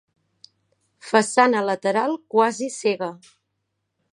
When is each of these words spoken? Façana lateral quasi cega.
Façana 1.09 1.61
lateral 1.67 2.17
quasi 2.35 2.73
cega. 2.79 3.11